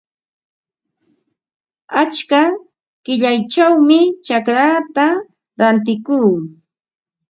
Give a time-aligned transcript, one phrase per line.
[2.01, 2.41] Achka
[3.03, 5.05] qillayćhawmi chacraata
[5.59, 6.31] rantikuu.